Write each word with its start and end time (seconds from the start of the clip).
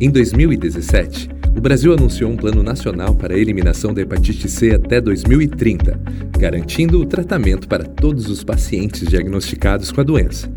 Em 0.00 0.08
2017, 0.08 1.28
o 1.54 1.60
Brasil 1.60 1.92
anunciou 1.92 2.30
um 2.30 2.36
plano 2.36 2.62
nacional 2.62 3.14
para 3.14 3.34
a 3.34 3.38
eliminação 3.38 3.92
da 3.92 4.00
hepatite 4.00 4.48
C 4.48 4.74
até 4.74 4.98
2030, 4.98 6.00
garantindo 6.38 6.98
o 6.98 7.04
tratamento 7.04 7.68
para 7.68 7.84
todos 7.84 8.30
os 8.30 8.42
pacientes 8.42 9.06
diagnosticados 9.06 9.92
com 9.92 10.00
a 10.00 10.04
doença. 10.04 10.50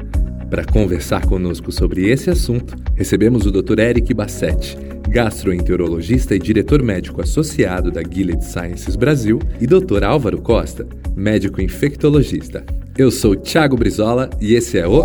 Para 0.49 0.63
conversar 0.63 1.25
conosco 1.25 1.73
sobre 1.73 2.09
esse 2.09 2.29
assunto, 2.29 2.73
recebemos 2.95 3.45
o 3.45 3.51
Dr. 3.51 3.79
Eric 3.79 4.13
Bassetti, 4.13 4.77
gastroenterologista 5.09 6.33
e 6.33 6.39
diretor 6.39 6.81
médico 6.81 7.21
associado 7.21 7.91
da 7.91 8.01
Gilead 8.01 8.45
Sciences 8.45 8.95
Brasil, 8.95 9.39
e 9.59 9.67
Dr. 9.67 10.05
Álvaro 10.05 10.41
Costa, 10.41 10.87
médico 11.17 11.61
infectologista. 11.61 12.63
Eu 12.97 13.11
sou 13.11 13.35
Thiago 13.35 13.75
Brizola 13.75 14.29
e 14.39 14.55
esse 14.55 14.77
é 14.77 14.87
o 14.87 15.03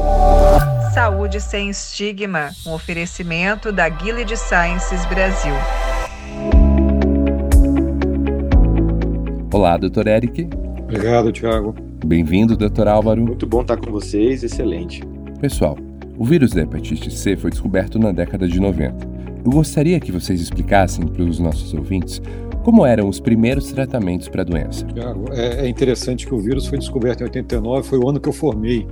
Saúde 0.99 1.41
sem 1.41 1.71
estigma, 1.71 2.51
um 2.67 2.73
oferecimento 2.73 3.70
da 3.70 3.89
Gilead 3.89 4.37
Sciences 4.37 5.06
Brasil. 5.06 5.55
Olá, 9.55 9.77
Dr. 9.77 10.09
Eric. 10.09 10.48
Obrigado, 10.80 11.30
Thiago. 11.30 11.73
Bem-vindo, 12.05 12.56
Dr. 12.56 12.89
Álvaro. 12.89 13.23
Muito 13.23 13.47
bom 13.47 13.61
estar 13.61 13.77
com 13.77 13.92
vocês, 13.92 14.42
excelente. 14.42 15.01
Pessoal, 15.41 15.79
o 16.16 16.25
vírus 16.25 16.51
da 16.51 16.62
hepatite 16.62 17.12
C 17.12 17.37
foi 17.37 17.53
descoberto 17.53 17.97
na 17.97 18.11
década 18.11 18.48
de 18.48 18.59
90 18.59 19.19
eu 19.48 19.53
gostaria 19.53 19.98
que 19.98 20.12
vocês 20.12 20.41
explicassem 20.41 21.06
para 21.06 21.23
os 21.23 21.39
nossos 21.39 21.73
ouvintes 21.73 22.20
como 22.65 22.84
eram 22.84 23.09
os 23.09 23.19
primeiros 23.19 23.73
tratamentos 23.73 24.28
para 24.28 24.42
a 24.42 24.45
doença. 24.45 24.87
É, 25.30 25.65
é 25.65 25.69
interessante 25.69 26.27
que 26.27 26.34
o 26.34 26.39
vírus 26.39 26.67
foi 26.67 26.77
descoberto 26.77 27.23
em 27.23 27.25
89, 27.25 27.89
foi 27.89 27.98
o 27.98 28.09
ano 28.09 28.20
que 28.20 28.28
eu 28.28 28.33
formei. 28.33 28.87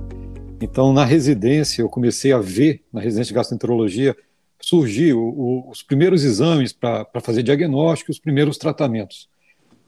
Então, 0.59 0.91
na 0.91 1.05
residência, 1.05 1.81
eu 1.81 1.89
comecei 1.89 2.31
a 2.31 2.39
ver, 2.39 2.83
na 2.91 2.99
residência 2.99 3.29
de 3.29 3.35
gastroenterologia, 3.35 4.15
surgir 4.59 5.13
os 5.13 5.83
primeiros 5.83 6.23
exames 6.23 6.73
para 6.73 7.07
fazer 7.21 7.43
diagnóstico, 7.43 8.11
os 8.11 8.19
primeiros 8.19 8.57
tratamentos. 8.57 9.29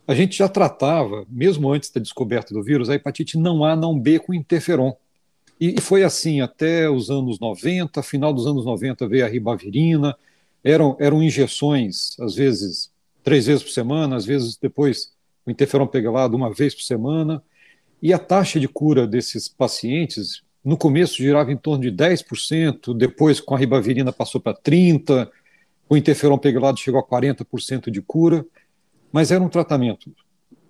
A 0.07 0.13
gente 0.13 0.37
já 0.37 0.47
tratava, 0.47 1.25
mesmo 1.27 1.71
antes 1.71 1.89
da 1.89 1.99
descoberta 1.99 2.53
do 2.53 2.63
vírus, 2.63 2.89
a 2.89 2.95
hepatite 2.95 3.37
não 3.37 3.63
A, 3.63 3.75
não 3.75 3.99
B 3.99 4.19
com 4.19 4.33
interferon. 4.33 4.93
E, 5.59 5.75
e 5.77 5.81
foi 5.81 6.03
assim 6.03 6.39
até 6.39 6.89
os 6.89 7.09
anos 7.09 7.39
90, 7.39 8.01
final 8.03 8.31
dos 8.31 8.45
anos 8.45 8.63
90 8.63 9.07
veio 9.07 9.25
a 9.25 9.27
ribavirina, 9.27 10.15
eram, 10.63 10.95
eram 10.99 11.21
injeções, 11.21 12.19
às 12.19 12.35
vezes 12.35 12.91
três 13.23 13.47
vezes 13.47 13.63
por 13.63 13.71
semana, 13.71 14.15
às 14.15 14.25
vezes 14.25 14.55
depois 14.55 15.11
o 15.45 15.51
interferon 15.51 15.87
pegado 15.87 16.35
uma 16.35 16.53
vez 16.53 16.73
por 16.75 16.83
semana, 16.83 17.43
e 18.01 18.13
a 18.13 18.19
taxa 18.19 18.59
de 18.59 18.67
cura 18.67 19.05
desses 19.05 19.47
pacientes, 19.49 20.41
no 20.63 20.77
começo 20.77 21.17
girava 21.17 21.51
em 21.51 21.57
torno 21.57 21.81
de 21.81 21.91
10%, 21.91 22.95
depois 22.95 23.39
com 23.39 23.55
a 23.55 23.57
ribavirina 23.57 24.11
passou 24.11 24.39
para 24.41 24.57
30%, 24.57 25.29
o 25.89 25.97
interferon 25.97 26.37
pegado 26.37 26.79
chegou 26.79 26.99
a 26.99 27.03
40% 27.03 27.89
de 27.89 28.01
cura, 28.01 28.45
mas 29.11 29.31
era 29.31 29.43
um 29.43 29.49
tratamento 29.49 30.11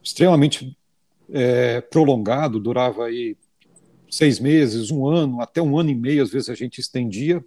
extremamente 0.02 0.78
é, 1.32 1.82
prolongado, 1.82 2.60
durava 2.60 3.06
aí 3.06 3.36
seis 4.10 4.40
meses, 4.40 4.92
um 4.92 5.06
ano, 5.06 5.42
até 5.42 5.62
um 5.62 5.78
ano 5.78 5.90
e 5.90 5.95
meio, 5.95 6.23
às 6.23 6.30
vezes 6.30 6.50
a 6.50 6.56
gente 6.56 6.80
estendia, 6.80 7.44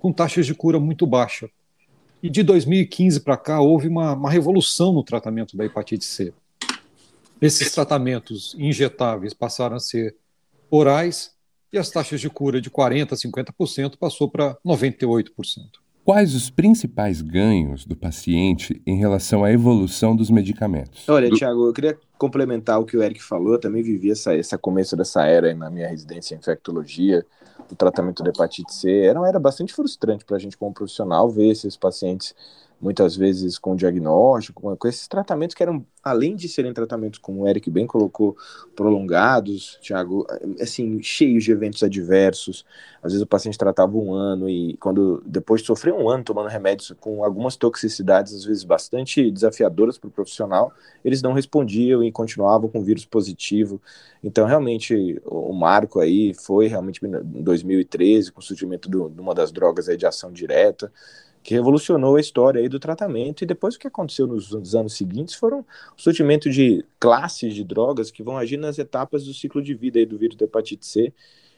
com 0.00 0.12
taxas 0.12 0.46
de 0.46 0.54
cura 0.54 0.80
muito 0.80 1.06
baixa. 1.06 1.48
E 2.22 2.28
de 2.28 2.42
2015 2.42 3.20
para 3.20 3.36
cá 3.36 3.60
houve 3.60 3.88
uma, 3.88 4.14
uma 4.14 4.30
revolução 4.30 4.92
no 4.92 5.02
tratamento 5.02 5.56
da 5.56 5.64
hepatite 5.64 6.04
C. 6.04 6.32
Esses 7.40 7.72
tratamentos 7.72 8.54
injetáveis 8.58 9.32
passaram 9.32 9.76
a 9.76 9.80
ser 9.80 10.14
orais 10.70 11.32
e 11.72 11.78
as 11.78 11.90
taxas 11.90 12.20
de 12.20 12.28
cura 12.28 12.60
de 12.60 12.70
40% 12.70 13.12
a 13.12 13.16
50% 13.16 13.96
passou 13.98 14.28
para 14.28 14.56
98%. 14.64 15.30
Quais 16.04 16.34
os 16.34 16.50
principais 16.50 17.22
ganhos 17.22 17.86
do 17.86 17.94
paciente 17.94 18.82
em 18.84 18.98
relação 18.98 19.44
à 19.44 19.52
evolução 19.52 20.16
dos 20.16 20.30
medicamentos? 20.30 21.08
Olha, 21.08 21.30
Tiago, 21.30 21.68
eu 21.68 21.72
queria 21.72 21.96
complementar 22.18 22.80
o 22.80 22.84
que 22.84 22.96
o 22.96 23.02
Eric 23.02 23.22
falou. 23.22 23.52
Eu 23.52 23.60
também 23.60 23.84
vivi 23.84 24.10
essa, 24.10 24.34
essa 24.34 24.58
começo 24.58 24.96
dessa 24.96 25.24
era 25.24 25.54
na 25.54 25.70
minha 25.70 25.88
residência 25.88 26.34
em 26.34 26.38
infectologia 26.38 27.24
o 27.72 27.76
tratamento 27.76 28.22
da 28.22 28.30
hepatite 28.30 28.72
C 28.74 28.90
era, 29.04 29.26
era 29.26 29.38
bastante 29.38 29.72
frustrante 29.72 30.24
para 30.24 30.36
a 30.36 30.38
gente 30.38 30.56
como 30.56 30.72
profissional 30.74 31.28
ver 31.30 31.50
esses 31.50 31.76
pacientes 31.76 32.34
muitas 32.82 33.16
vezes 33.16 33.58
com 33.58 33.76
diagnóstico, 33.76 34.76
com, 34.76 34.88
esses 34.88 35.06
tratamentos 35.06 35.54
que 35.54 35.62
eram, 35.62 35.86
além 36.02 36.34
de 36.34 36.48
serem 36.48 36.74
tratamentos, 36.74 37.20
como 37.20 37.42
o 37.42 37.48
Eric 37.48 37.70
bem 37.70 37.86
colocou, 37.86 38.36
prolongados, 38.74 39.78
Thiago, 39.80 40.26
assim, 40.60 41.00
cheios 41.00 41.44
de 41.44 41.52
eventos 41.52 41.84
adversos. 41.84 42.66
Às 43.00 43.12
vezes 43.12 43.22
o 43.22 43.26
paciente 43.26 43.56
tratava 43.56 43.96
um 43.96 44.12
ano 44.12 44.50
e 44.50 44.76
quando 44.78 45.22
depois 45.24 45.60
de 45.60 45.68
sofrer 45.68 45.94
um 45.94 46.10
ano 46.10 46.24
tomando 46.24 46.48
remédios 46.48 46.92
com 46.98 47.24
algumas 47.24 47.54
toxicidades, 47.54 48.34
às 48.34 48.44
vezes 48.44 48.64
bastante 48.64 49.30
desafiadoras 49.30 49.96
para 49.96 50.08
o 50.08 50.10
profissional, 50.10 50.72
eles 51.04 51.22
não 51.22 51.32
respondiam 51.32 52.02
e 52.02 52.10
continuavam 52.10 52.68
com 52.68 52.82
vírus 52.82 53.04
positivo. 53.04 53.80
Então, 54.24 54.44
realmente, 54.44 55.20
o 55.24 55.52
marco 55.52 56.00
aí 56.00 56.34
foi 56.34 56.66
realmente 56.66 57.00
em 57.04 57.42
2013, 57.42 58.32
com 58.32 58.40
o 58.40 58.42
surgimento 58.42 58.90
de 58.90 58.96
uma 58.96 59.34
das 59.34 59.52
drogas 59.52 59.88
aí 59.88 59.96
de 59.96 60.06
ação 60.06 60.32
direta, 60.32 60.92
que 61.42 61.54
revolucionou 61.54 62.16
a 62.16 62.20
história 62.20 62.60
aí 62.60 62.68
do 62.68 62.78
tratamento. 62.78 63.42
E 63.42 63.46
depois 63.46 63.74
o 63.74 63.78
que 63.78 63.86
aconteceu 63.86 64.26
nos, 64.26 64.50
nos, 64.52 64.74
anos 64.74 64.94
seguintes 64.94 65.34
foram 65.34 65.60
o 65.96 66.00
surgimento 66.00 66.48
de 66.48 66.84
classes 67.00 67.54
de 67.54 67.64
drogas 67.64 68.10
que 68.10 68.22
vão 68.22 68.36
agir 68.36 68.56
nas 68.56 68.78
etapas 68.78 69.24
do 69.24 69.34
ciclo 69.34 69.62
de 69.62 69.74
vida 69.74 69.98
aí 69.98 70.06
do 70.06 70.18
vírus 70.18 70.36
da 70.36 70.44
hepatite 70.44 70.86
C. 70.86 71.12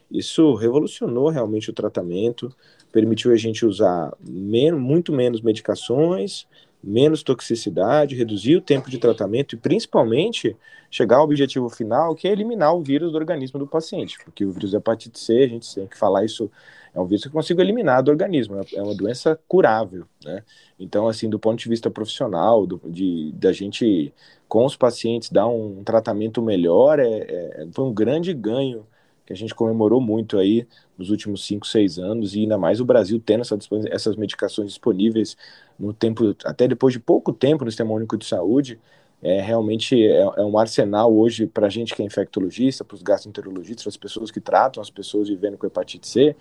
Isso 0.09 0.53
revolucionou 0.55 1.29
realmente 1.29 1.69
o 1.69 1.73
tratamento, 1.73 2.53
permitiu 2.91 3.31
a 3.31 3.37
gente 3.37 3.65
usar 3.65 4.13
muito 4.21 5.11
menos 5.11 5.41
medicações, 5.41 6.47
menos 6.83 7.23
toxicidade, 7.23 8.15
reduzir 8.15 8.55
o 8.55 8.61
tempo 8.61 8.91
de 8.91 8.99
tratamento 8.99 9.55
e 9.55 9.57
principalmente 9.57 10.55
chegar 10.91 11.17
ao 11.17 11.23
objetivo 11.23 11.67
final, 11.67 12.15
que 12.15 12.27
é 12.27 12.31
eliminar 12.31 12.75
o 12.75 12.83
vírus 12.83 13.11
do 13.11 13.17
organismo 13.17 13.59
do 13.59 13.65
paciente, 13.65 14.17
porque 14.23 14.45
o 14.45 14.51
vírus 14.51 14.71
da 14.71 14.77
hepatite 14.77 15.19
C, 15.19 15.43
a 15.43 15.47
gente 15.47 15.73
tem 15.73 15.87
que 15.87 15.97
falar 15.97 16.23
isso 16.23 16.49
é 16.95 16.99
um 16.99 17.05
vírus 17.05 17.23
que 17.23 17.27
eu 17.27 17.33
consigo 17.33 17.59
eliminar 17.59 18.01
do 18.01 18.09
organismo, 18.09 18.55
é 18.73 18.81
uma 18.81 18.95
doença 18.95 19.37
curável, 19.47 20.05
né? 20.23 20.43
Então, 20.79 21.07
assim, 21.09 21.29
do 21.29 21.37
ponto 21.37 21.59
de 21.59 21.67
vista 21.67 21.91
profissional, 21.91 22.65
do, 22.65 22.81
de 22.85 23.33
da 23.33 23.51
gente 23.51 24.13
com 24.47 24.65
os 24.65 24.77
pacientes 24.77 25.29
dar 25.29 25.47
um 25.47 25.83
tratamento 25.83 26.41
melhor, 26.41 26.99
é, 26.99 27.05
é, 27.05 27.67
foi 27.73 27.85
um 27.85 27.93
grande 27.93 28.33
ganho 28.33 28.87
que 29.25 29.33
a 29.33 29.35
gente 29.35 29.53
comemorou 29.53 29.99
muito 29.99 30.37
aí 30.37 30.67
nos 30.97 31.09
últimos 31.09 31.45
5, 31.45 31.67
6 31.67 31.99
anos, 31.99 32.35
e 32.35 32.41
ainda 32.41 32.57
mais 32.57 32.79
o 32.79 32.85
Brasil 32.85 33.21
tendo 33.23 33.41
essa, 33.41 33.57
essas 33.89 34.15
medicações 34.15 34.69
disponíveis 34.69 35.35
no 35.77 35.93
tempo, 35.93 36.35
até 36.45 36.67
depois 36.67 36.93
de 36.93 36.99
pouco 36.99 37.33
tempo 37.33 37.65
no 37.65 37.71
Sistema 37.71 37.91
Único 37.91 38.17
de 38.17 38.25
Saúde, 38.25 38.79
é 39.21 39.41
realmente 39.41 40.05
é, 40.05 40.21
é 40.21 40.43
um 40.43 40.57
arsenal 40.57 41.11
hoje 41.11 41.47
para 41.47 41.65
a 41.65 41.69
gente 41.69 41.95
que 41.95 42.01
é 42.03 42.05
infectologista, 42.05 42.83
para 42.83 42.95
os 42.95 43.01
gastroenterologistas, 43.01 43.83
para 43.83 43.89
as 43.89 43.97
pessoas 43.97 44.29
que 44.29 44.39
tratam 44.39 44.81
as 44.81 44.91
pessoas 44.91 45.27
vivendo 45.27 45.57
com 45.57 45.65
hepatite 45.65 46.07
C, 46.07 46.35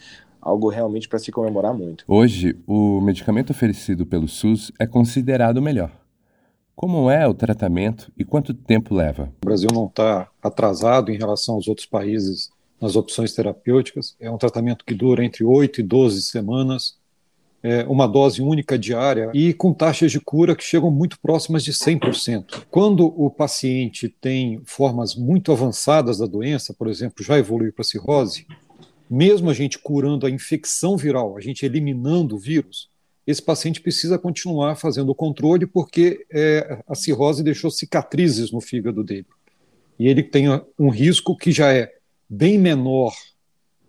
algo 0.45 0.69
realmente 0.69 1.09
para 1.09 1.19
se 1.19 1.33
comemorar 1.33 1.73
muito. 1.73 2.05
Hoje, 2.07 2.57
o 2.67 3.01
medicamento 3.01 3.51
oferecido 3.51 4.05
pelo 4.05 4.29
SUS 4.29 4.71
é 4.79 4.87
considerado 4.87 5.57
o 5.57 5.63
melhor. 5.63 5.91
Como 6.77 7.09
é 7.11 7.27
o 7.27 7.33
tratamento 7.33 8.13
e 8.17 8.25
quanto 8.25 8.53
tempo 8.53 8.95
leva? 8.95 9.33
O 9.43 9.47
Brasil 9.47 9.71
não 9.73 9.87
está 9.87 10.29
atrasado 10.43 11.11
em 11.11 11.17
relação 11.17 11.55
aos 11.55 11.67
outros 11.67 11.87
países 11.87 12.51
nas 12.81 12.95
opções 12.95 13.33
terapêuticas. 13.33 14.15
É 14.21 14.31
um 14.31 14.37
tratamento 14.37 14.85
que 14.85 14.93
dura 14.93 15.25
entre 15.25 15.45
8 15.45 15.81
e 15.81 15.83
12 15.83 16.21
semanas, 16.23 16.99
é 17.63 17.83
uma 17.85 18.07
dose 18.07 18.43
única 18.43 18.79
diária 18.79 19.31
e 19.33 19.55
com 19.55 19.73
taxas 19.73 20.13
de 20.13 20.21
cura 20.21 20.55
que 20.55 20.63
chegam 20.63 20.91
muito 20.91 21.19
próximas 21.19 21.65
de 21.65 21.73
100%. 21.73 22.67
Quando 22.71 23.07
o 23.07 23.31
paciente 23.31 24.07
tem 24.07 24.61
formas 24.67 25.15
muito 25.15 25.51
avançadas 25.51 26.19
da 26.19 26.27
doença, 26.27 26.75
por 26.75 26.89
exemplo, 26.89 27.25
já 27.25 27.39
evoluiu 27.39 27.73
para 27.73 27.83
cirrose, 27.83 28.47
mesmo 29.09 29.51
a 29.51 29.55
gente 29.55 29.79
curando 29.79 30.27
a 30.27 30.31
infecção 30.31 30.97
viral, 30.97 31.37
a 31.37 31.41
gente 31.41 31.65
eliminando 31.65 32.37
o 32.37 32.39
vírus, 32.39 32.89
esse 33.27 33.43
paciente 33.43 33.81
precisa 33.81 34.19
continuar 34.19 34.77
fazendo 34.77 35.11
o 35.11 35.15
controle 35.15 35.67
porque 35.67 36.27
é, 36.31 36.83
a 36.87 36.95
cirrose 36.95 37.43
deixou 37.43 37.71
cicatrizes 37.71 38.51
no 38.51 38.61
fígado 38.61 39.03
dele. 39.03 39.27
E 39.99 40.09
ele 40.09 40.23
tem 40.23 40.47
um 40.79 40.89
risco 40.89 41.37
que 41.37 41.51
já 41.51 41.73
é 41.73 41.95
bem 42.29 42.59
menor 42.59 43.15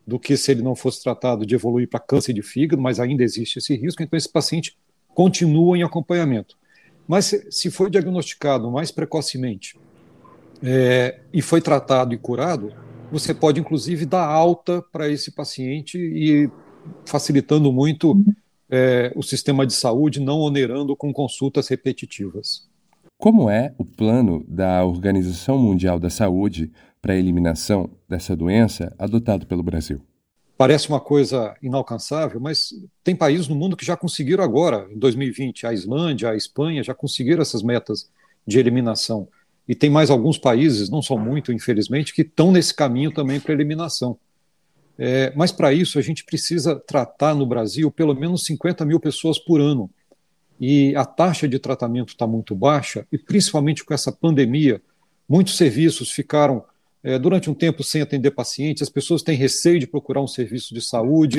do 0.05 0.19
que 0.19 0.37
se 0.37 0.51
ele 0.51 0.61
não 0.61 0.75
fosse 0.75 1.01
tratado 1.01 1.45
de 1.45 1.55
evoluir 1.55 1.89
para 1.89 1.99
câncer 1.99 2.31
de 2.31 2.41
fígado, 2.41 2.81
mas 2.81 2.99
ainda 2.99 3.23
existe 3.23 3.57
esse 3.57 3.75
risco, 3.75 4.03
então 4.03 4.15
esse 4.15 4.31
paciente 4.31 4.77
continua 5.13 5.77
em 5.77 5.83
acompanhamento. 5.83 6.55
Mas 7.07 7.35
se, 7.49 7.71
foi 7.71 7.89
diagnosticado 7.89 8.69
mais 8.69 8.91
precocemente 8.91 9.77
é, 10.63 11.19
e 11.33 11.41
foi 11.41 11.61
tratado 11.61 12.13
e 12.13 12.17
curado, 12.17 12.73
você 13.11 13.33
pode, 13.33 13.59
inclusive, 13.59 14.05
dar 14.05 14.25
alta 14.25 14.81
para 14.91 15.09
esse 15.09 15.31
paciente 15.31 15.97
e 15.97 16.49
facilitando 17.05 17.71
muito 17.71 18.15
é, 18.69 19.11
o 19.15 19.23
sistema 19.23 19.65
de 19.65 19.73
saúde, 19.73 20.19
não 20.19 20.39
onerando 20.39 20.95
com 20.95 21.13
consultas 21.13 21.67
repetitivas. 21.67 22.67
Como 23.17 23.49
é 23.49 23.73
o 23.77 23.85
plano 23.85 24.43
da 24.47 24.83
Organização 24.83 25.57
Mundial 25.57 25.99
da 25.99 26.09
Saúde 26.09 26.71
para 27.01 27.13
a 27.13 27.17
eliminação 27.17 27.89
dessa 28.09 28.35
doença 28.35 28.93
adotado 28.97 29.45
pelo 29.45 29.63
Brasil? 29.63 30.01
Parece 30.57 30.87
uma 30.89 30.99
coisa 30.99 31.55
inalcançável, 31.61 32.39
mas 32.39 32.69
tem 33.03 33.15
países 33.15 33.47
no 33.47 33.55
mundo 33.55 33.75
que 33.75 33.85
já 33.85 33.97
conseguiram 33.97 34.43
agora, 34.43 34.87
em 34.89 34.97
2020. 34.97 35.67
A 35.67 35.73
Islândia, 35.73 36.29
a 36.29 36.35
Espanha 36.35 36.83
já 36.83 36.93
conseguiram 36.93 37.41
essas 37.41 37.61
metas 37.61 38.09
de 38.47 38.59
eliminação. 38.59 39.27
E 39.67 39.73
tem 39.73 39.89
mais 39.89 40.09
alguns 40.09 40.37
países, 40.37 40.89
não 40.89 41.01
são 41.01 41.17
muito, 41.17 41.51
infelizmente, 41.51 42.13
que 42.13 42.21
estão 42.21 42.51
nesse 42.51 42.73
caminho 42.73 43.11
também 43.11 43.39
para 43.39 43.53
eliminação. 43.53 44.17
É, 44.97 45.33
mas 45.35 45.51
para 45.51 45.73
isso 45.73 45.99
a 45.99 46.01
gente 46.01 46.23
precisa 46.23 46.75
tratar 46.75 47.35
no 47.35 47.45
Brasil 47.45 47.91
pelo 47.91 48.13
menos 48.13 48.45
50 48.45 48.85
mil 48.85 48.99
pessoas 48.99 49.37
por 49.39 49.59
ano. 49.59 49.89
E 50.59 50.95
a 50.95 51.03
taxa 51.03 51.47
de 51.47 51.59
tratamento 51.59 52.09
está 52.09 52.25
muito 52.25 52.55
baixa, 52.55 53.05
e 53.11 53.17
principalmente 53.17 53.83
com 53.83 53.93
essa 53.93 54.11
pandemia, 54.11 54.81
muitos 55.27 55.57
serviços 55.57 56.11
ficaram 56.11 56.63
é, 57.03 57.19
durante 57.19 57.49
um 57.49 57.53
tempo 57.53 57.83
sem 57.83 58.01
atender 58.01 58.31
pacientes, 58.31 58.83
as 58.83 58.89
pessoas 58.89 59.21
têm 59.21 59.35
receio 59.35 59.79
de 59.79 59.85
procurar 59.85 60.21
um 60.21 60.27
serviço 60.27 60.73
de 60.73 60.81
saúde. 60.81 61.35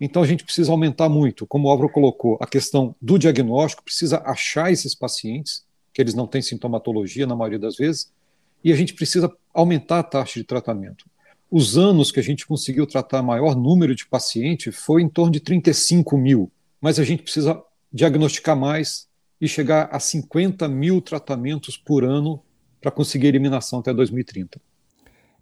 Então 0.00 0.22
a 0.22 0.26
gente 0.26 0.44
precisa 0.44 0.70
aumentar 0.70 1.08
muito, 1.08 1.46
como 1.46 1.66
o 1.66 1.70
Álvaro 1.70 1.90
colocou, 1.90 2.38
a 2.40 2.46
questão 2.46 2.94
do 3.00 3.18
diagnóstico, 3.18 3.82
precisa 3.82 4.22
achar 4.24 4.70
esses 4.70 4.94
pacientes 4.94 5.65
que 5.96 6.02
eles 6.02 6.12
não 6.12 6.26
têm 6.26 6.42
sintomatologia 6.42 7.26
na 7.26 7.34
maioria 7.34 7.58
das 7.58 7.76
vezes, 7.76 8.12
e 8.62 8.70
a 8.70 8.76
gente 8.76 8.92
precisa 8.92 9.34
aumentar 9.54 10.00
a 10.00 10.02
taxa 10.02 10.38
de 10.38 10.44
tratamento. 10.44 11.06
Os 11.50 11.78
anos 11.78 12.12
que 12.12 12.20
a 12.20 12.22
gente 12.22 12.46
conseguiu 12.46 12.86
tratar 12.86 13.22
maior 13.22 13.56
número 13.56 13.94
de 13.94 14.06
pacientes 14.06 14.76
foi 14.76 15.00
em 15.00 15.08
torno 15.08 15.32
de 15.32 15.40
35 15.40 16.18
mil, 16.18 16.52
mas 16.82 16.98
a 16.98 17.04
gente 17.04 17.22
precisa 17.22 17.62
diagnosticar 17.90 18.54
mais 18.54 19.08
e 19.40 19.48
chegar 19.48 19.88
a 19.90 19.98
50 19.98 20.68
mil 20.68 21.00
tratamentos 21.00 21.78
por 21.78 22.04
ano 22.04 22.42
para 22.78 22.90
conseguir 22.90 23.28
eliminação 23.28 23.78
até 23.78 23.94
2030. 23.94 24.60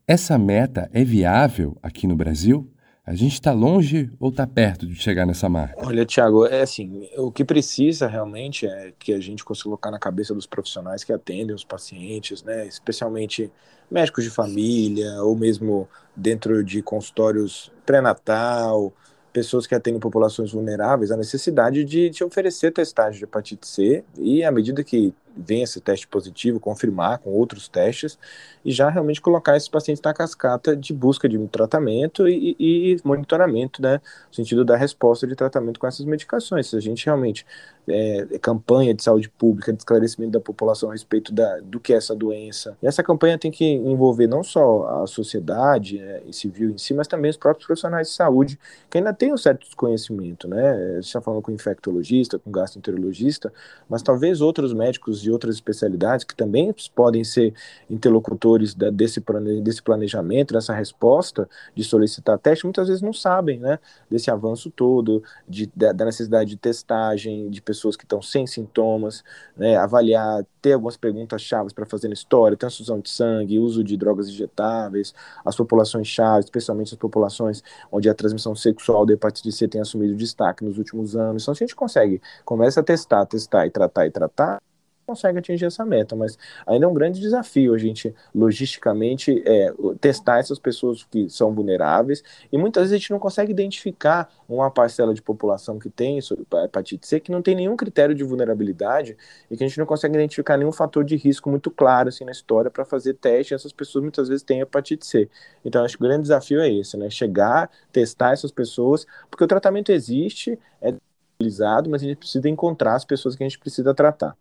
Essa 0.07 0.39
meta 0.39 0.89
é 0.93 1.03
viável 1.03 1.77
aqui 1.83 2.07
no 2.07 2.15
Brasil? 2.15 2.71
A 3.07 3.15
gente 3.15 3.35
está 3.35 3.53
longe 3.53 4.11
ou 4.19 4.31
está 4.31 4.47
perto 4.47 4.87
de 4.87 4.95
chegar 4.95 5.27
nessa 5.27 5.47
marca? 5.47 5.87
Olha, 5.87 6.07
Tiago, 6.07 6.47
é 6.47 6.63
assim, 6.63 7.07
o 7.19 7.31
que 7.31 7.45
precisa 7.45 8.07
realmente 8.07 8.67
é 8.67 8.95
que 8.99 9.13
a 9.13 9.21
gente 9.21 9.45
consiga 9.45 9.65
colocar 9.65 9.91
na 9.91 9.99
cabeça 9.99 10.35
dos 10.35 10.47
profissionais 10.47 11.05
que 11.05 11.13
atendem 11.13 11.55
os 11.55 11.65
pacientes, 11.65 12.43
né, 12.43 12.67
especialmente 12.67 13.53
médicos 13.91 14.25
de 14.25 14.31
família 14.31 15.23
ou 15.23 15.37
mesmo 15.37 15.87
dentro 16.17 16.65
de 16.65 16.81
consultórios 16.81 17.71
pré-natal, 17.85 18.91
pessoas 19.35 19.67
que 19.67 19.75
atendem 19.75 20.01
populações 20.01 20.53
vulneráveis, 20.53 21.11
a 21.11 21.17
necessidade 21.17 21.85
de, 21.85 22.09
de 22.09 22.25
oferecer 22.25 22.73
testagem 22.73 23.19
de 23.19 23.25
hepatite 23.25 23.67
C 23.67 24.03
e 24.17 24.43
à 24.43 24.51
medida 24.51 24.83
que 24.83 25.13
vem 25.37 25.63
esse 25.63 25.81
teste 25.81 26.07
positivo, 26.07 26.61
confirmar 26.61 27.19
com 27.19 27.31
outros 27.31 27.69
testes 27.69 28.19
e 28.65 28.73
já 28.73 28.89
realmente 28.89 29.21
colocar 29.21 29.57
esses 29.57 29.69
pacientes 29.69 30.03
na 30.03 30.15
cascata 30.15 30.77
de 30.77 30.93
busca 30.93 31.29
de 31.29 31.39
tratamento 31.49 32.29
e, 32.29 32.57
e 32.59 32.97
monitoramento, 33.05 33.83
né, 33.83 34.01
no 34.29 34.35
sentido 34.35 34.65
da 34.65 34.77
resposta 34.77 35.27
de 35.27 35.35
tratamento 35.35 35.79
com 35.79 35.87
essas 35.87 36.05
medicações. 36.07 36.69
Se 36.69 36.77
a 36.77 36.81
gente 36.81 37.05
realmente 37.05 37.45
é, 37.87 38.27
é, 38.31 38.39
campanha 38.39 38.95
de 38.95 39.03
saúde 39.03 39.29
pública, 39.29 39.73
de 39.73 39.79
esclarecimento 39.79 40.33
da 40.33 40.41
população 40.41 40.89
a 40.89 40.93
respeito 40.93 41.33
da, 41.33 41.61
do 41.61 41.79
que 41.79 41.93
é 41.93 41.97
essa 41.97 42.15
doença. 42.15 42.77
E 42.83 42.87
essa 42.87 43.03
campanha 43.03 43.39
tem 43.39 43.51
que 43.51 43.65
envolver 43.65 44.27
não 44.27 44.43
só 44.43 45.03
a 45.03 45.07
sociedade 45.07 45.99
é, 45.99 46.23
civil 46.33 46.71
em 46.71 46.79
si, 46.79 46.95
mas 46.95 47.07
também 47.07 47.31
os 47.31 47.37
próprios 47.37 47.67
profissionais 47.67 48.09
de 48.09 48.15
saúde, 48.15 48.59
que 48.89 48.97
ainda 48.97 49.13
têm 49.13 49.33
um 49.33 49.37
certo 49.37 49.65
desconhecimento, 49.65 50.49
né? 50.49 50.95
Você 50.95 51.09
está 51.09 51.21
falando 51.21 51.43
com 51.43 51.53
infectologista, 51.53 52.39
com 52.39 52.51
gastroenterologista, 52.51 53.53
mas 53.89 54.03
talvez 54.03 54.41
outros 54.41 54.73
médicos 54.73 55.21
de 55.25 55.31
outras 55.31 55.57
especialidades 55.57 56.25
que 56.25 56.35
também 56.35 56.75
podem 56.95 57.25
ser 57.25 57.53
interlocutores 57.91 58.75
da, 58.75 58.91
desse, 58.91 59.21
plane, 59.21 59.61
desse 59.61 59.83
planejamento, 59.83 60.55
dessa 60.55 60.73
resposta 60.73 61.49
de 61.75 61.83
solicitar 61.83 62.39
teste, 62.39 62.65
muitas 62.65 62.89
vezes 62.89 63.03
não 63.03 63.13
sabem, 63.13 63.59
né? 63.59 63.79
Desse 64.11 64.31
avanço 64.31 64.71
todo, 64.71 65.23
de, 65.49 65.71
da, 65.75 65.93
da 65.93 66.05
necessidade 66.05 66.51
de 66.51 66.57
testagem, 66.57 67.49
de 67.51 67.61
pessoas 67.61 67.97
que 67.97 68.05
estão 68.05 68.23
sem 68.23 68.47
sintomas, 68.47 69.25
né, 69.57 69.77
avaliar, 69.77 70.45
ter 70.61 70.73
algumas 70.73 70.97
perguntas 70.97 71.43
chaves 71.43 71.73
para 71.73 71.85
fazer 71.85 72.09
na 72.09 72.15
história, 72.15 72.57
transfusão 72.57 73.01
de 73.01 73.11
sangue, 73.11 73.59
uso 73.59 73.83
de 73.83 73.97
drogas 73.97 74.29
injetáveis, 74.29 75.15
as 75.45 75.57
populações 75.57 76.07
chaves, 76.07 76.47
especialmente 76.47 76.95
as 76.95 76.99
populações 76.99 77.63
onde 77.91 78.09
a 78.09 78.15
transmissão 78.15 78.55
sexual 78.55 79.05
da 79.05 79.15
hepatite 79.15 79.53
C 79.53 79.69
tem 79.69 79.81
assumido 79.81 80.15
destaque 80.15 80.65
nos 80.65 80.79
últimos 80.79 81.17
anos. 81.17 81.43
Então, 81.43 81.55
se 81.55 81.65
a 81.65 81.67
gente 81.67 81.77
consegue, 81.77 82.21
começa 82.45 82.81
a 82.81 82.83
testar, 82.83 83.27
testar 83.27 83.67
e 83.67 83.71
tratar 83.71 84.07
e 84.07 84.11
tratar, 84.11 84.61
consegue 85.07 85.39
atingir 85.39 85.67
essa 85.67 85.85
meta, 85.85 86.17
mas 86.17 86.39
ainda 86.67 86.87
é 86.87 86.89
um 86.89 86.95
grande 86.95 87.21
desafio 87.21 87.75
a 87.75 87.79
gente, 87.79 88.15
logisticamente, 88.35 89.43
é, 89.47 89.73
testar 90.01 90.39
essas 90.39 90.59
pessoas 90.59 91.05
que 91.05 91.29
são 91.29 91.55
vulneráveis, 91.55 92.23
e 92.53 92.59
muitas 92.59 92.85
vezes 92.85 92.95
a 92.95 92.99
gente 92.99 93.11
não 93.11 93.19
consegue 93.19 93.53
identificar 93.53 94.29
uma 94.49 94.71
parcela 94.71 95.15
de 95.15 95.23
população 95.23 95.79
que 95.79 95.89
tem 95.91 96.19
hepatite 96.65 97.07
C 97.07 97.21
que 97.21 97.31
não 97.31 97.43
tem 97.43 97.55
nenhum 97.55 97.77
critério 97.77 98.15
de 98.15 98.25
vulnerabilidade 98.25 99.17
e 99.51 99.57
que 99.57 99.65
a 99.65 99.69
gente 99.69 99.79
não 99.79 99.87
consegue 99.87 100.15
identificar 100.15 100.57
nenhum 100.57 100.73
fator 100.73 101.05
de 101.05 101.17
risco 101.17 101.49
muito 101.51 101.71
claro 101.71 102.09
assim 102.09 102.25
na 102.25 102.33
história 102.33 102.71
para 102.71 102.85
fazer 102.85 103.15
teste, 103.15 103.55
essas 103.55 103.73
pessoas 103.73 104.03
muitas 104.03 104.29
vezes 104.29 104.43
têm 104.43 104.61
hepatite 104.61 105.07
C. 105.07 105.29
Então 105.65 105.85
acho 105.85 105.97
que 105.97 106.05
o 106.05 106.07
grande 106.07 106.23
desafio 106.23 106.61
é 106.61 106.71
esse, 106.71 106.97
né? 106.97 107.11
Chegar, 107.11 107.71
testar 107.93 108.33
essas 108.33 108.51
pessoas, 108.51 109.07
porque 109.31 109.45
o 109.45 109.47
tratamento 109.47 109.91
existe, 109.93 110.59
é 110.81 110.95
utilizado, 111.39 111.91
mas 111.91 112.03
a 112.03 112.07
gente 112.07 112.19
precisa 112.19 112.49
encontrar 112.49 112.95
as 112.95 113.05
pessoas 113.05 113.35
que 113.37 113.43
a 113.43 113.49
gente 113.49 113.59
precisa 113.59 113.95
tratar. 113.95 114.37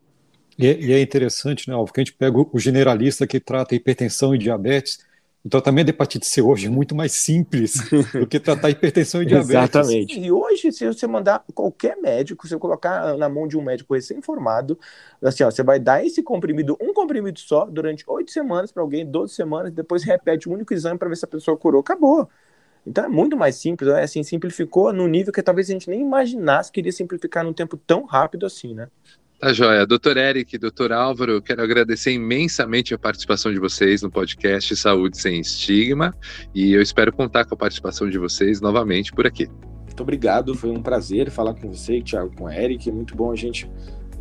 E, 0.58 0.68
é, 0.68 0.80
e 0.80 0.94
é 0.94 1.02
interessante, 1.02 1.68
né, 1.68 1.76
Alvo, 1.76 1.92
que 1.92 2.00
a 2.00 2.04
gente 2.04 2.14
pega 2.14 2.38
o 2.38 2.60
generalista 2.60 3.26
que 3.26 3.40
trata 3.40 3.76
hipertensão 3.76 4.36
e 4.36 4.38
diabetes, 4.38 5.00
o 5.46 5.50
tratamento 5.50 5.88
de 5.88 5.90
hepatite 5.90 6.26
C 6.26 6.42
hoje 6.42 6.68
é 6.68 6.70
muito 6.70 6.96
mais 6.96 7.12
simples 7.12 7.74
do 8.18 8.26
que 8.26 8.40
tratar 8.40 8.70
hipertensão 8.70 9.22
e 9.22 9.26
diabetes. 9.26 9.50
Exatamente. 9.50 10.18
E 10.18 10.32
hoje, 10.32 10.72
se 10.72 10.88
você 10.88 11.06
mandar 11.06 11.44
qualquer 11.54 11.98
médico, 11.98 12.48
se 12.48 12.56
eu 12.56 12.60
colocar 12.60 13.18
na 13.18 13.28
mão 13.28 13.46
de 13.46 13.58
um 13.58 13.62
médico 13.62 13.94
recém-formado, 13.94 14.80
assim, 15.22 15.44
ó, 15.44 15.52
você 15.52 15.62
vai 15.62 15.80
dar 15.80 16.06
esse 16.06 16.24
comprimido, 16.24 16.78
um 16.80 16.94
comprimido 16.94 17.38
só, 17.40 17.66
durante 17.66 18.06
oito 18.08 18.32
semanas 18.32 18.72
para 18.72 18.82
alguém, 18.82 19.06
12 19.06 19.34
semanas, 19.34 19.74
depois 19.74 20.04
repete 20.04 20.48
um 20.48 20.54
único 20.54 20.74
exame 20.74 20.98
para 20.98 21.10
ver 21.10 21.18
se 21.18 21.26
a 21.26 21.28
pessoa 21.28 21.58
curou. 21.58 21.82
Acabou. 21.82 22.30
Então 22.88 23.04
é 23.04 23.10
muito 23.10 23.36
mais 23.36 23.56
simples, 23.56 23.90
né? 23.90 24.02
assim, 24.02 24.24
simplificou 24.24 24.94
no 24.94 25.08
nível 25.08 25.34
que 25.34 25.42
talvez 25.42 25.70
a 25.70 25.74
gente 25.74 25.90
nem 25.90 26.02
imaginasse 26.02 26.72
que 26.72 26.80
iria 26.80 26.92
simplificar 26.92 27.44
num 27.44 27.54
tempo 27.54 27.76
tão 27.76 28.06
rápido 28.06 28.46
assim, 28.46 28.74
né? 28.74 28.88
Tá 29.44 29.52
joia. 29.52 29.86
Doutor 29.86 30.16
Eric, 30.16 30.58
doutor 30.58 30.94
Álvaro, 30.94 31.42
quero 31.42 31.62
agradecer 31.62 32.14
imensamente 32.14 32.94
a 32.94 32.98
participação 32.98 33.52
de 33.52 33.60
vocês 33.60 34.02
no 34.02 34.10
podcast 34.10 34.74
Saúde 34.74 35.18
Sem 35.18 35.42
Estigma 35.42 36.16
e 36.56 36.72
eu 36.72 36.82
espero 36.82 37.12
contar 37.12 37.44
com 37.44 37.54
a 37.54 37.58
participação 37.58 38.10
de 38.10 38.18
vocês 38.18 38.62
novamente 38.62 39.12
por 39.12 39.28
aqui. 39.28 39.50
Muito 39.86 40.02
obrigado, 40.02 40.56
foi 40.56 40.70
um 40.70 40.82
prazer 40.82 41.30
falar 41.30 41.56
com 41.56 41.70
você, 41.70 42.02
Thiago, 42.02 42.34
com 42.34 42.46
o 42.46 42.50
Eric. 42.50 42.88
É 42.88 42.94
muito 42.94 43.18
bom 43.18 43.34
a 43.34 43.36
gente 43.36 43.70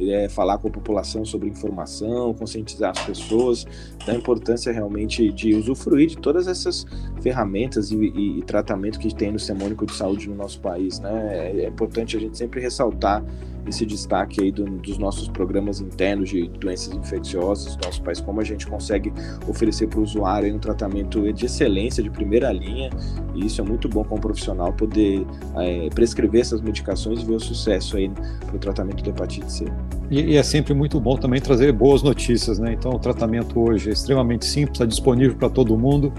é, 0.00 0.28
falar 0.28 0.58
com 0.58 0.66
a 0.66 0.70
população 0.73 1.25
sobre 1.25 1.49
informação, 1.49 2.35
conscientizar 2.35 2.90
as 2.90 3.04
pessoas 3.04 3.64
da 4.04 4.14
importância 4.14 4.73
realmente 4.73 5.30
de 5.30 5.54
usufruir 5.54 6.08
de 6.08 6.18
todas 6.18 6.49
essas 6.49 6.85
ferramentas 7.23 7.92
e, 7.92 7.96
e, 7.96 8.38
e 8.38 8.42
tratamento 8.42 8.99
que 8.99 9.14
tem 9.14 9.30
no 9.30 9.38
Sistema 9.38 9.64
Único 9.64 9.87
de 9.87 9.94
Saúde 9.94 10.28
no 10.28 10.35
nosso 10.35 10.61
país. 10.61 10.99
Né? 10.99 11.52
É, 11.52 11.64
é 11.64 11.68
importante 11.68 12.16
a 12.16 12.20
gente 12.20 12.37
sempre 12.37 12.61
ressaltar 12.61 13.25
esse 13.66 13.87
destaque 13.87 14.42
aí 14.42 14.52
do, 14.52 14.64
dos 14.64 14.99
nossos 14.99 15.28
programas 15.28 15.81
internos 15.81 16.31
de 16.31 16.49
doenças 16.49 16.95
infecciosas 16.95 17.76
do 17.76 17.85
nosso 17.85 18.02
país, 18.02 18.21
como 18.21 18.40
a 18.40 18.45
gente 18.45 18.66
consegue 18.66 19.12
oferecer 19.49 19.88
para 19.88 20.00
o 20.00 20.02
usuário 20.02 20.54
um 20.54 20.59
tratamento 20.59 21.33
de 21.33 21.47
excelência, 21.47 22.02
de 22.02 22.11
primeira 22.11 22.52
linha, 22.52 22.90
e 23.35 23.47
isso 23.47 23.61
é 23.61 23.64
muito 23.64 23.88
bom 23.88 24.04
como 24.04 24.21
profissional 24.21 24.73
poder 24.73 25.25
é, 25.57 25.88
prescrever 25.90 26.40
essas 26.40 26.61
medicações 26.61 27.21
e 27.23 27.25
ver 27.25 27.35
o 27.35 27.40
sucesso 27.40 27.97
aí 27.97 28.11
para 28.47 28.57
o 28.57 28.59
tratamento 28.59 29.02
da 29.02 29.11
hepatite 29.11 29.52
C. 29.52 29.64
E, 30.11 30.21
e, 30.21 30.37
é 30.37 30.42
sempre 30.42 30.75
muito 30.75 31.00
bom 31.00 31.16
também 31.16 31.40
trazer 31.40 31.73
boas 31.73 32.02
notícias, 32.02 32.59
né? 32.59 32.73
Então 32.73 32.92
o 32.92 32.99
tratamento 32.99 33.59
hoje 33.59 33.88
é 33.88 33.92
extremamente 33.92 34.45
simples, 34.45 34.75
está 34.75 34.85
disponível 34.85 35.37
para 35.37 35.49
todo 35.49 35.76
mundo, 35.78 36.12